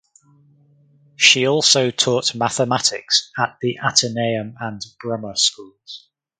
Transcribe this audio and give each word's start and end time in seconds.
She 1.15 1.45
also 1.45 1.91
taught 1.91 2.33
mathematics 2.33 3.31
at 3.37 3.57
the 3.61 3.77
Ateneum 3.83 4.55
and 4.59 4.81
Brummer 4.99 5.37
schools. 5.37 6.09